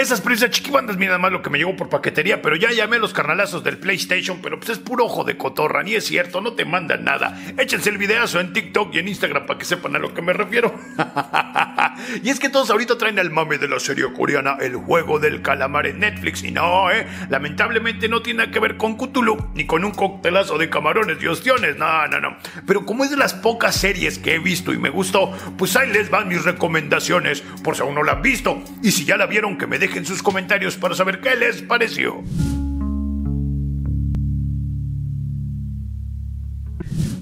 Esa 0.00 0.14
experiencia 0.14 0.48
chiquibandas, 0.48 0.96
mira 0.96 1.18
más 1.18 1.30
lo 1.30 1.42
que 1.42 1.50
me 1.50 1.58
llegó 1.58 1.76
por 1.76 1.90
paquetería, 1.90 2.40
pero 2.40 2.56
ya 2.56 2.70
llamé 2.70 2.96
a 2.96 3.00
los 3.00 3.12
carnalazos 3.12 3.62
del 3.62 3.76
PlayStation, 3.76 4.40
pero 4.40 4.58
pues 4.58 4.70
es 4.70 4.78
puro 4.78 5.04
ojo 5.04 5.24
de 5.24 5.36
cotorra, 5.36 5.82
ni 5.82 5.94
es 5.94 6.06
cierto, 6.06 6.40
no 6.40 6.54
te 6.54 6.64
mandan 6.64 7.04
nada. 7.04 7.38
Échense 7.58 7.90
el 7.90 7.98
videazo 7.98 8.40
en 8.40 8.54
TikTok 8.54 8.94
y 8.94 9.00
en 9.00 9.08
Instagram 9.08 9.44
para 9.44 9.58
que 9.58 9.66
sepan 9.66 9.94
a 9.96 9.98
lo 9.98 10.14
que 10.14 10.22
me 10.22 10.32
refiero. 10.32 10.74
y 12.22 12.30
es 12.30 12.40
que 12.40 12.48
todos 12.48 12.70
ahorita 12.70 12.96
traen 12.96 13.18
el 13.18 13.30
mame 13.30 13.58
de 13.58 13.68
la 13.68 13.78
serie 13.78 14.10
coreana 14.10 14.56
El 14.58 14.76
Juego 14.76 15.18
del 15.18 15.42
Calamar 15.42 15.86
en 15.86 15.98
Netflix, 15.98 16.44
y 16.44 16.50
no, 16.50 16.90
eh, 16.90 17.06
lamentablemente 17.28 18.08
no 18.08 18.22
tiene 18.22 18.50
que 18.50 18.58
ver 18.58 18.78
con 18.78 18.96
Cthulhu, 18.96 19.50
ni 19.52 19.66
con 19.66 19.84
un 19.84 19.92
coctelazo 19.92 20.56
de 20.56 20.70
camarones 20.70 21.22
y 21.22 21.26
ostiones, 21.26 21.76
no, 21.76 22.08
no, 22.08 22.20
no. 22.20 22.38
Pero 22.66 22.86
como 22.86 23.04
es 23.04 23.10
de 23.10 23.18
las 23.18 23.34
pocas 23.34 23.76
series 23.76 24.18
que 24.18 24.36
he 24.36 24.38
visto 24.38 24.72
y 24.72 24.78
me 24.78 24.88
gustó, 24.88 25.30
pues 25.58 25.76
ahí 25.76 25.90
les 25.90 26.08
van 26.08 26.26
mis 26.26 26.42
recomendaciones, 26.42 27.42
por 27.62 27.76
si 27.76 27.82
aún 27.82 27.96
no 27.96 28.02
la 28.02 28.12
han 28.12 28.22
visto. 28.22 28.62
Y 28.82 28.92
si 28.92 29.04
ya 29.04 29.18
la 29.18 29.26
vieron, 29.26 29.58
que 29.58 29.66
me 29.66 29.78
dejen 29.78 29.89
sus 30.04 30.22
comentarios 30.22 30.76
para 30.76 30.94
saber 30.94 31.20
qué 31.20 31.36
les 31.36 31.62
pareció. 31.62 32.22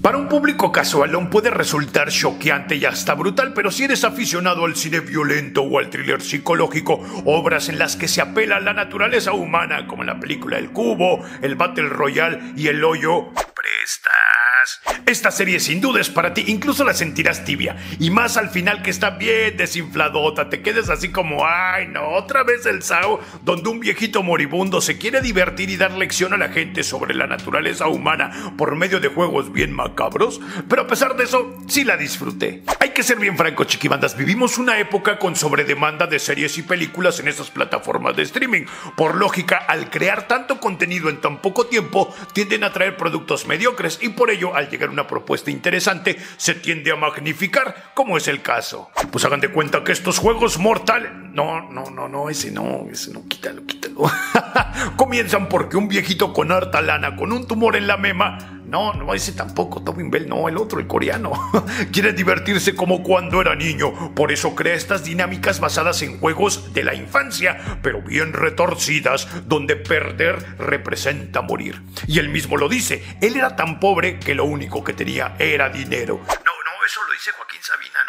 Para 0.09 0.17
un 0.17 0.29
público 0.29 0.73
casualón 0.73 1.29
puede 1.29 1.51
resultar 1.51 2.09
choqueante 2.09 2.77
y 2.77 2.85
hasta 2.87 3.15
brutal, 3.15 3.53
pero 3.53 3.71
si 3.71 3.85
eres 3.85 4.05
aficionado 4.05 4.65
al 4.65 4.75
cine 4.75 5.01
violento 5.01 5.63
o 5.63 5.79
al 5.79 5.91
thriller 5.91 6.23
psicológico, 6.23 7.01
obras 7.27 7.69
en 7.69 7.79
las 7.79 7.97
que 7.97 8.09
se 8.09 8.23
apela 8.23 8.57
a 8.57 8.61
la 8.61 8.73
naturaleza 8.73 9.33
humana, 9.33 9.87
como 9.87 10.05
la 10.05 10.19
película 10.19 10.57
El 10.57 10.71
Cubo, 10.71 11.23
el 11.43 11.57
Battle 11.57 11.89
Royale 11.89 12.55
y 12.57 12.69
El 12.69 12.83
Hoyo, 12.85 13.33
prestas. 13.35 14.98
Esta 15.09 15.31
serie 15.31 15.59
sin 15.59 15.81
duda 15.81 16.03
es 16.03 16.11
para 16.11 16.35
ti, 16.35 16.45
incluso 16.49 16.85
la 16.85 16.93
sentirás 16.93 17.43
tibia. 17.43 17.79
Y 17.99 18.11
más 18.11 18.37
al 18.37 18.51
final 18.51 18.83
que 18.83 18.91
está 18.91 19.09
bien 19.09 19.57
desinfladota, 19.57 20.51
te 20.51 20.61
quedes 20.61 20.91
así 20.91 21.09
como, 21.09 21.47
ay 21.47 21.89
no, 21.89 22.11
otra 22.11 22.43
vez 22.43 22.67
el 22.67 22.83
Sao, 22.83 23.19
donde 23.43 23.71
un 23.71 23.81
viejito 23.81 24.23
moribundo 24.23 24.83
se 24.83 24.99
quiere 24.99 25.23
divertir 25.23 25.71
y 25.71 25.79
dar 25.79 25.93
lección 25.93 26.35
a 26.35 26.37
la 26.37 26.51
gente 26.51 26.83
sobre 26.83 27.15
la 27.15 27.27
naturaleza 27.27 27.89
humana 27.89 28.53
por 28.59 28.77
medio 28.77 29.01
de 29.01 29.09
juegos 29.09 29.51
bien 29.51 29.73
macabros. 29.73 30.43
Pero 30.69 30.83
a 30.83 30.87
pesar 30.87 31.17
de 31.17 31.25
eso, 31.25 31.57
sí 31.69 31.85
la 31.85 31.97
disfruté. 31.97 32.63
Hay 32.79 32.91
que 32.91 33.03
ser 33.03 33.19
bien 33.19 33.39
franco, 33.39 33.65
chiquibandas, 33.65 34.15
vivimos 34.15 34.59
una 34.59 34.79
época 34.79 35.19
con 35.19 35.37
sobredemanda 35.37 36.07
de 36.07 36.19
series 36.19 36.59
y 36.59 36.63
películas 36.65 37.19
en 37.19 37.29
estas 37.29 37.51
plataformas 37.51 38.15
de 38.15 38.25
streaming. 38.25 38.67
Por 38.95 39.15
lógica, 39.15 39.57
al 39.57 39.89
crear 39.89 40.29
tanto 40.29 40.61
contenido 40.61 41.09
en 41.09 41.23
tan 41.23 41.41
poco 41.41 41.65
tiempo, 41.65 42.15
tienden 42.35 42.63
a 42.63 42.75
traer 42.75 42.99
productos 42.99 43.47
mediocres 43.47 44.01
y 44.03 44.11
por 44.11 44.31
ello 44.31 44.55
al 44.55 44.69
llegar 44.69 44.98
una 44.99 45.07
propuesta 45.07 45.51
interesante, 45.53 46.19
se 46.37 46.55
tiende 46.55 46.91
a 46.91 46.97
magnificar, 46.97 47.93
como 47.95 48.17
es 48.17 48.27
el 48.27 48.43
caso. 48.43 48.91
Pues 49.13 49.25
hagan 49.25 49.41
de 49.41 49.51
cuenta 49.51 49.85
que 49.85 49.93
estos 49.93 50.19
juegos 50.19 50.59
mortales... 50.59 51.13
No, 51.33 51.71
no, 51.71 51.85
no, 51.91 52.09
no, 52.09 52.29
ese 52.31 52.51
no, 52.51 52.87
ese 52.91 53.13
no, 53.13 53.23
quítalo, 53.29 53.65
quítalo. 53.65 54.11
Comienzan 54.97 55.49
porque 55.49 55.77
un 55.77 55.87
viejito 55.87 56.33
con 56.33 56.51
harta 56.51 56.83
lana, 56.83 57.15
con 57.15 57.33
un 57.33 57.47
tumor 57.47 57.77
en 57.77 57.87
la 57.87 57.97
mema, 57.97 58.58
no, 58.69 58.93
no, 58.93 59.15
ese 59.15 59.33
tampoco, 59.33 59.83
Tobin 59.83 60.11
Bell, 60.11 60.29
no, 60.29 60.49
el 60.49 60.59
otro, 60.59 60.79
el 60.79 60.87
coreano. 60.87 61.33
Quiere 61.93 62.13
divertirse 62.13 62.75
como 62.75 63.03
cuando 63.03 63.41
era 63.41 63.55
niño, 63.55 64.15
por 64.15 64.31
eso 64.31 64.55
crea 64.55 64.75
estas 64.75 65.05
dinámicas 65.05 65.59
basadas 65.59 66.03
en 66.03 66.19
juegos 66.21 66.75
de 66.75 66.85
la 66.85 66.95
infancia, 66.95 67.79
pero 67.83 68.03
bien 68.03 68.33
retorcidas, 68.33 69.27
donde 69.47 69.77
perder 69.77 70.59
representa 70.59 71.41
morir. 71.41 71.83
Y 72.07 72.19
él 72.19 72.29
mismo 72.29 72.57
lo 72.57 72.69
dice, 72.69 73.03
él 73.21 73.37
era 73.37 73.57
tan 73.57 73.81
pobre 73.81 74.19
que 74.19 74.35
lo 74.35 74.45
único 74.45 74.85
que 74.85 74.93
tenía 74.93 75.35
era 75.39 75.71
dinero. 75.71 76.21
No, 76.29 76.35
no, 76.35 76.85
eso 76.87 77.01
lo 77.07 77.13
dice 77.13 77.31
Joaquín 77.33 77.61
Sabina. 77.63 78.08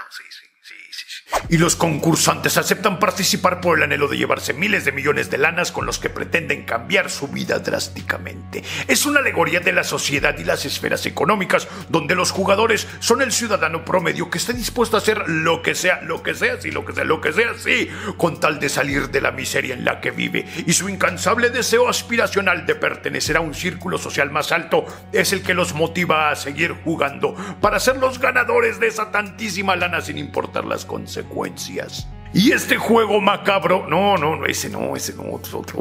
Y 1.52 1.58
los 1.58 1.76
concursantes 1.76 2.58
aceptan 2.58 3.00
participar 3.00 3.60
por 3.60 3.76
el 3.76 3.84
anhelo 3.84 4.08
de 4.08 4.18
llevarse 4.18 4.54
miles 4.54 4.86
de 4.86 4.92
millones 4.92 5.32
de 5.32 5.40
lanas 5.40 5.72
con 5.72 5.88
los 5.88 5.98
que 5.98 6.12
pretenden 6.12 6.64
cambiar 6.64 7.10
su 7.10 7.28
vida 7.28 7.58
drásticamente. 7.58 8.64
Es 8.88 9.08
una 9.08 9.22
alegoría 9.22 9.60
de 9.60 9.74
la 9.74 9.84
sociedad 9.84 10.38
y 10.38 10.44
las 10.44 10.66
esferas 10.66 11.08
económicas, 11.08 11.68
donde 11.90 12.14
los 12.14 12.30
jugadores 12.30 12.88
son 13.00 13.24
el 13.24 13.32
ciudadano 13.32 13.84
promedio 13.84 14.30
que 14.30 14.38
está 14.38 14.54
dispuesto 14.54 14.96
a 14.96 15.00
hacer 15.00 15.28
lo 15.28 15.64
que 15.64 15.74
sea, 15.74 16.02
lo 16.04 16.22
que 16.22 16.36
sea, 16.36 16.62
sí, 16.62 16.70
lo 16.70 16.86
que 16.86 16.94
sea, 16.94 17.04
lo 17.04 17.20
que 17.20 17.34
sea, 17.34 17.56
sí, 17.58 17.90
con 18.18 18.40
tal 18.40 18.60
de 18.60 18.70
salir 18.70 19.10
de 19.10 19.22
la 19.22 19.32
miseria 19.32 19.74
en 19.74 19.86
la 19.86 20.02
que 20.02 20.12
vive. 20.12 20.46
Y 20.68 20.74
su 20.74 20.88
incansable 20.88 21.50
deseo 21.50 21.90
aspiracional 21.90 22.68
de 22.68 22.76
pertenecer 22.76 23.38
a 23.38 23.42
un 23.42 23.56
círculo 23.56 23.98
social 23.98 24.30
más 24.30 24.52
alto 24.52 24.86
es 25.12 25.34
el 25.34 25.42
que 25.42 25.56
los 25.56 25.74
motiva 25.74 26.30
a 26.30 26.36
seguir 26.36 26.76
jugando 26.84 27.36
para 27.60 27.80
ser 27.80 27.98
los 27.98 28.20
ganadores 28.20 28.80
de 28.80 28.86
esa 28.86 29.10
tantísima 29.10 29.76
lana 29.76 30.02
sin 30.02 30.20
importar 30.20 30.66
las 30.66 30.86
consecuencias 30.86 31.39
consecuencias. 31.40 32.06
Y 32.32 32.52
este 32.52 32.78
juego 32.78 33.20
macabro, 33.20 33.88
no, 33.90 34.16
no, 34.16 34.46
ese 34.46 34.70
no, 34.70 34.96
ese 34.96 35.16
no, 35.16 35.40
es 35.42 35.52
otro. 35.52 35.80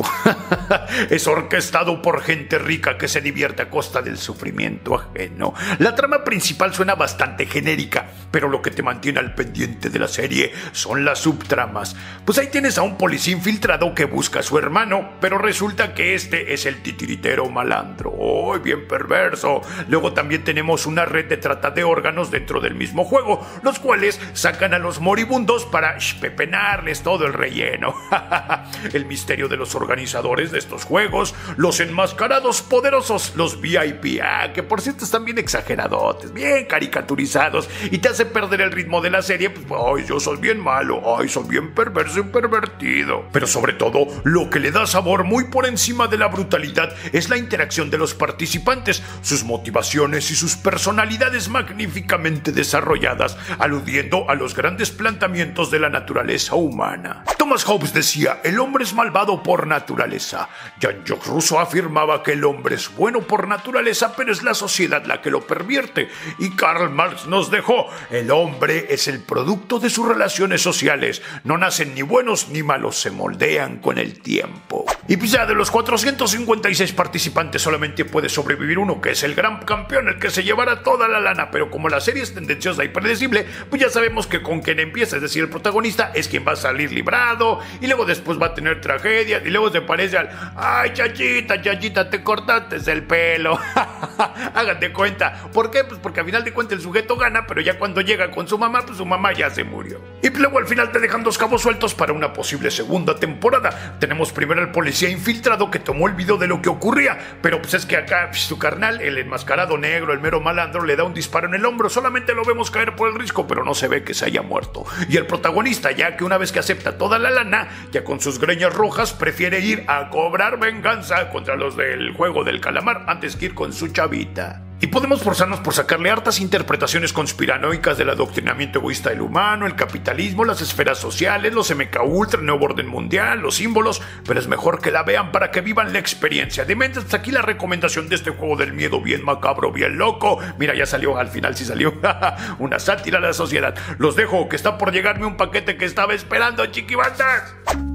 es 1.11 1.27
orquestado 1.27 2.01
por 2.01 2.23
gente 2.23 2.59
rica 2.59 2.97
que 2.97 3.07
se 3.07 3.21
divierte 3.21 3.61
a 3.61 3.69
costa 3.69 4.01
del 4.01 4.17
sufrimiento 4.17 4.95
ajeno. 4.95 5.53
La 5.79 5.95
trama 5.95 6.25
principal 6.25 6.73
suena 6.73 6.95
bastante 6.95 7.45
genérica, 7.45 8.07
pero 8.31 8.49
lo 8.49 8.63
que 8.63 8.71
te 8.71 8.83
mantiene 8.83 9.21
al 9.21 9.35
pendiente 9.35 9.91
de 9.91 9.99
la 9.99 10.09
serie 10.09 10.53
son 10.73 11.05
las 11.05 11.19
subtramas. 11.19 11.95
Pues 12.25 12.39
ahí 12.39 12.47
tienes 12.47 12.79
a 12.79 12.83
un 12.83 12.97
policía 12.97 13.35
infiltrado 13.35 13.95
que 13.95 14.07
busca 14.07 14.41
a 14.41 14.43
su 14.43 14.57
hermano, 14.57 15.11
pero 15.21 15.37
resulta 15.37 15.93
que 15.93 16.15
este 16.15 16.55
es 16.55 16.65
el 16.65 16.81
titiritero 16.81 17.51
malandro. 17.51 18.15
¡Oh, 18.17 18.59
bien 18.59 18.89
perverso! 18.89 19.61
Luego 19.89 20.15
también 20.15 20.45
tenemos 20.45 20.87
una 20.87 21.05
red 21.05 21.27
de 21.27 21.37
trata 21.37 21.71
de 21.73 21.85
órganos 21.85 22.31
dentro 22.31 22.61
del 22.61 22.75
mismo 22.75 23.05
juego, 23.05 23.47
los 23.63 23.79
cuales 23.79 24.19
sacan 24.33 24.73
a 24.73 24.79
los 24.79 25.01
moribundos 25.01 25.67
para 25.67 25.95
penarles 26.39 27.03
todo 27.03 27.27
el 27.27 27.33
relleno. 27.33 27.95
el 28.93 29.05
misterio 29.07 29.49
de 29.49 29.57
los 29.57 29.75
organizadores 29.75 30.53
de 30.53 30.59
estos 30.59 30.85
juegos, 30.85 31.35
los 31.57 31.81
enmascarados 31.81 32.63
poderosos, 32.63 33.33
los 33.35 33.61
VIP, 33.61 34.21
ah, 34.23 34.53
que 34.55 34.63
por 34.63 34.81
cierto 34.81 35.05
están 35.05 35.25
bien 35.25 35.39
exageradotes, 35.39 36.33
bien 36.33 36.67
caricaturizados 36.67 37.69
y 37.91 37.99
te 37.99 38.09
hace 38.09 38.25
perder 38.25 38.61
el 38.61 38.73
ritmo 38.73 39.01
de 39.01 39.11
la 39.11 39.21
serie, 39.21 39.51
pues, 39.51 39.67
ay, 39.69 40.05
yo 40.09 40.21
soy 40.21 40.37
bien 40.37 40.61
malo, 40.61 41.19
ay, 41.19 41.29
soy 41.29 41.45
bien 41.49 41.75
perverso 41.75 42.21
y 42.21 42.23
pervertido. 42.23 43.25
Pero 43.33 43.49
sobre 43.49 43.73
todo, 43.73 44.07
lo 44.23 44.49
que 44.49 44.61
le 44.61 44.71
da 44.71 44.87
sabor 44.87 45.25
muy 45.25 45.45
por 45.45 45.67
encima 45.67 46.07
de 46.07 46.19
la 46.19 46.29
brutalidad 46.29 46.95
es 47.13 47.29
la 47.29 47.37
interacción 47.37 47.91
de 47.91 47.99
los 47.99 48.15
participantes, 48.15 49.03
sus 49.23 49.43
motivaciones 49.43 50.31
y 50.31 50.37
sus 50.37 50.55
personalidades 50.55 51.49
magníficamente 51.49 52.53
desarrolladas, 52.53 53.37
aludiendo 53.59 54.31
a 54.31 54.37
los 54.37 54.55
grandes 54.55 54.93
planteamientos 54.93 55.73
de 55.73 55.81
la 55.81 55.89
naturaleza 55.89 56.28
humana. 56.57 57.25
Thomas 57.39 57.65
Hobbes 57.65 57.95
decía, 57.95 58.41
el 58.45 58.59
hombre 58.59 58.85
es 58.85 58.93
malvado 58.93 59.43
por 59.43 59.67
naturaleza. 59.67 60.49
Jean-Jacques 60.79 61.27
Rousseau 61.27 61.59
afirmaba 61.59 62.23
que 62.23 62.33
el 62.33 62.45
hombre 62.45 62.75
es 62.75 62.95
bueno 62.95 63.23
por 63.23 63.49
naturaleza, 63.49 64.13
pero 64.15 64.33
es 64.33 64.43
la 64.43 64.53
sociedad 64.53 65.05
la 65.07 65.23
que 65.23 65.31
lo 65.31 65.47
pervierte. 65.47 66.09
Y 66.39 66.51
Karl 66.51 66.91
Marx 66.91 67.27
nos 67.27 67.51
dejó, 67.51 67.87
el 68.11 68.31
hombre 68.31 68.89
es 68.91 69.09
el 69.09 69.21
producto 69.21 69.79
de 69.79 69.89
sus 69.89 70.07
relaciones 70.07 70.61
sociales. 70.61 71.23
No 71.45 71.57
nacen 71.57 71.95
ni 71.95 72.03
buenos 72.03 72.49
ni 72.51 72.63
malos, 72.63 73.01
se 73.01 73.11
moldean 73.11 73.79
con 73.79 73.99
el 73.99 74.21
tiempo. 74.21 74.85
Y 75.07 75.17
pues 75.17 75.31
ya 75.31 75.47
de 75.47 75.55
los 75.55 75.71
456 75.71 76.93
participantes 76.93 77.63
solamente 77.63 78.05
puede 78.05 78.29
sobrevivir 78.29 78.79
uno, 78.79 79.01
que 79.01 79.13
es 79.13 79.23
el 79.23 79.35
gran 79.35 79.65
campeón, 79.65 80.09
el 80.09 80.19
que 80.19 80.29
se 80.29 80.43
llevará 80.43 80.83
toda 80.83 81.09
la 81.09 81.21
lana. 81.21 81.51
Pero 81.51 81.71
como 81.71 81.89
la 81.89 82.01
serie 82.01 82.23
es 82.23 82.35
tendenciosa 82.35 82.85
y 82.85 82.89
predecible, 82.89 83.47
pues 83.71 83.81
ya 83.81 83.89
sabemos 83.89 84.27
que 84.27 84.43
con 84.43 84.61
quien 84.61 84.81
empieza, 84.81 85.17
es 85.17 85.23
decir, 85.23 85.45
el 85.45 85.49
protagonista, 85.49 86.13
es 86.19 86.29
quien 86.29 86.45
va 86.47 86.53
a 86.53 86.57
salir 86.57 86.93
librado 86.93 87.61
y 87.81 87.87
luego 87.87 88.05
después 88.05 88.41
va 88.41 88.47
a 88.47 88.55
tener 88.55 88.81
tragedia 88.81 89.41
y 89.45 89.51
luego 89.51 89.71
se 89.71 89.81
parece 89.81 90.19
al, 90.19 90.31
ay 90.57 90.93
chachita, 90.93 91.61
chachita, 91.61 92.11
te 92.11 92.23
cortaste 92.23 92.79
el 92.91 93.05
pelo. 93.05 93.59
Hagan 94.55 94.81
de 94.81 94.93
cuenta. 94.93 95.43
¿Por 95.53 95.71
qué? 95.71 95.85
Pues 95.85 96.01
porque 96.01 96.21
al 96.21 96.27
final 96.27 96.45
de 96.45 96.53
cuentas 96.53 96.79
el 96.79 96.83
sujeto 96.83 97.17
gana, 97.17 97.47
pero 97.47 97.61
ya 97.61 97.79
cuando 97.79 98.01
llega 98.01 98.31
con 98.31 98.49
su 98.49 98.59
mamá, 98.59 98.83
pues 98.85 98.99
su 98.99 99.07
mamá 99.07 99.33
ya 99.33 99.51
se 99.51 99.65
murió. 99.65 100.01
Y 100.23 100.31
luego 100.31 100.59
al 100.59 100.67
final 100.67 100.91
te 100.93 101.01
dejan 101.01 101.23
dos 101.23 101.39
cabos 101.39 101.63
sueltos 101.63 101.95
para 101.95 102.13
una 102.13 102.33
posible 102.33 102.71
segunda 102.71 103.17
temporada. 103.17 103.97
Tenemos 103.99 104.33
primero 104.33 104.61
al 104.61 104.73
policía 104.73 105.09
infiltrado 105.09 105.71
que 105.71 105.79
tomó 105.79 106.09
el 106.09 106.15
video 106.15 106.37
de 106.37 106.47
lo 106.47 106.63
que 106.63 106.69
ocurría, 106.69 107.19
pero 107.43 107.61
pues 107.61 107.75
es 107.75 107.87
que 107.87 107.97
acá 107.97 108.29
pues, 108.31 108.43
su 108.43 108.59
carnal, 108.59 109.01
el 109.01 109.19
enmascarado 109.19 109.79
negro, 109.79 110.13
el 110.13 110.21
mero 110.21 110.41
malandro, 110.41 110.85
le 110.85 110.97
da 110.97 111.05
un 111.05 111.15
disparo 111.15 111.49
en 111.49 111.55
el 111.55 111.65
hombro. 111.65 111.89
Solamente 111.89 112.35
lo 112.35 112.45
vemos 112.45 112.71
caer 112.71 112.97
por 112.97 113.09
el 113.09 113.19
risco, 113.19 113.47
pero 113.47 113.65
no 113.65 113.75
se 113.75 113.89
ve 113.89 114.03
que 114.05 114.15
se 114.15 114.27
haya 114.27 114.43
muerto. 114.43 114.85
Y 115.09 115.17
el 115.17 115.27
protagonista, 115.27 115.91
que 116.17 116.25
una 116.25 116.39
vez 116.39 116.53
que 116.53 116.59
acepta 116.59 116.99
toda 116.99 117.19
la 117.19 117.31
lana, 117.31 117.69
ya 117.93 118.05
con 118.05 118.21
sus 118.21 118.39
greñas 118.39 118.75
rojas 118.75 119.13
prefiere 119.13 119.61
ir 119.61 119.85
a 119.89 120.11
cobrar 120.11 120.59
venganza 120.59 121.31
contra 121.31 121.57
los 121.57 121.77
del 121.77 122.13
juego 122.13 122.45
del 122.45 122.61
calamar 122.61 123.05
antes 123.07 123.37
que 123.37 123.47
ir 123.47 123.55
con 123.55 123.73
su 123.73 123.89
chavita. 123.89 124.68
Y 124.81 124.87
podemos 124.87 125.23
forzarnos 125.23 125.59
por 125.59 125.75
sacarle 125.75 126.09
hartas 126.09 126.41
interpretaciones 126.41 127.13
conspiranoicas 127.13 127.99
del 127.99 128.11
adoctrinamiento 128.11 128.79
egoísta 128.79 129.11
del 129.11 129.23
humano, 129.23 129.67
el 129.67 129.75
capitalismo, 129.75 130.45
las 130.45 130.63
esferas 130.63 130.99
sociales, 130.99 131.53
los 131.53 131.75
MK 131.75 131.99
Ultra, 132.05 132.39
el 132.39 132.47
nuevo 132.47 132.67
orden 132.67 132.87
mundial, 132.87 133.41
los 133.41 133.57
símbolos, 133.57 134.01
pero 134.25 134.39
es 134.39 134.47
mejor 134.47 134.81
que 134.81 134.93
la 134.93 135.03
vean 135.03 135.33
para 135.33 135.51
que 135.51 135.63
vivan 135.63 135.93
la 135.93 135.99
experiencia. 135.99 136.65
De 136.65 136.77
mente 136.77 137.01
hasta 137.01 137.17
aquí 137.17 137.33
la 137.33 137.43
recomendación 137.43 138.09
de 138.09 138.15
este 138.15 138.31
juego 138.31 138.57
del 138.57 138.73
miedo 138.73 139.01
bien 139.01 139.25
macabro, 139.25 139.73
bien 139.73 139.99
loco. 139.99 140.39
Mira, 140.59 140.77
ya 140.77 140.87
salió, 140.87 141.19
al 141.19 141.29
final 141.29 141.57
sí 141.57 141.65
salió. 141.65 141.95
Una 142.61 142.79
sátira 142.79 143.19
a 143.19 143.21
la 143.21 143.33
sociedad. 143.33 143.75
Los 143.99 144.15
dejo, 144.15 144.49
que 144.49 144.55
está 144.55 144.79
por 144.79 144.93
llegarme 144.93 145.27
un 145.27 145.37
paquete 145.37 145.77
que 145.77 145.87
estaba 145.87 146.15
esperando, 146.15 146.65
chiquibandas. 146.67 147.88